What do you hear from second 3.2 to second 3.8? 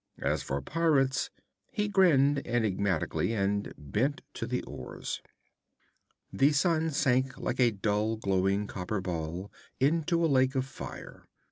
and